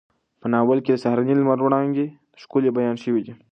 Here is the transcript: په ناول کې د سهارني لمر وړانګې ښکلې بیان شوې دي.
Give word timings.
په 0.41 0.45
ناول 0.53 0.79
کې 0.85 0.91
د 0.93 0.97
سهارني 1.03 1.33
لمر 1.37 1.59
وړانګې 1.61 2.07
ښکلې 2.41 2.69
بیان 2.77 2.95
شوې 3.03 3.21
دي. 3.25 3.33